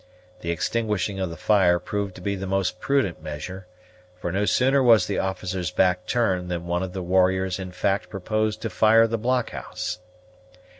[0.39, 3.67] The extinguishing of the fire proved to be the most prudent measure;
[4.19, 8.09] for no sooner was the officer's back turned than one of the warriors in fact
[8.09, 9.99] proposed to fire the blockhouse.